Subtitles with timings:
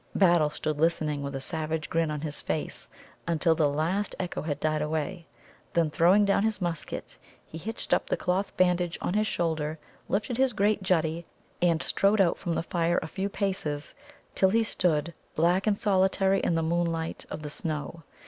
[0.15, 2.89] Battle stood listening with a savage grin on his face,
[3.27, 5.27] until the last echo had died away.
[5.73, 9.77] Then, throwing down his musket, he hitched up the cloth bandage on his shoulder,
[10.09, 11.25] lifted his great Juddie,
[11.61, 13.93] and strode out from the fire a few paces
[14.33, 18.01] till he stood black and solitary in the moonlight of the snow.